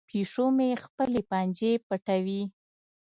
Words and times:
پیشو 0.09 0.45
مې 0.57 0.69
خپلې 0.85 1.21
پنجې 1.29 1.71
پټوي. 1.87 2.41